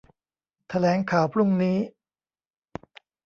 [0.69, 1.77] แถลงข่าวพรุ่งนี้